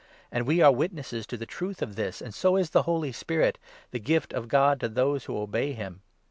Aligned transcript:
And 0.31 0.47
we 0.47 0.61
are 0.61 0.71
witnesses 0.71 1.27
to 1.27 1.35
32 1.37 1.37
the 1.37 1.45
truth 1.45 1.81
of 1.83 1.95
this, 1.95 2.23
and 2.23 2.33
so 2.33 2.55
is 2.55 2.71
the 2.71 2.81
Holy 2.89 3.11
Spirit— 3.11 3.59
the 3.91 3.99
gift 3.99 4.33
of 4.33 4.47
God 4.47 4.79
to 4.79 4.89
those 4.89 5.25
who 5.25 5.37
obey 5.39 5.73
him." 5.73 6.01